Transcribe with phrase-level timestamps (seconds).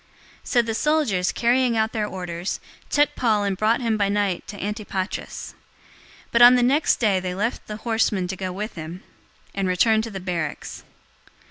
[0.39, 2.59] 023:031 So the soldiers, carrying out their orders,
[2.89, 5.53] took Paul and brought him by night to Antipatris.
[5.53, 5.53] 023:032
[6.31, 9.03] But on the next day they left the horsemen to go with him,
[9.53, 10.83] and returned to the barracks.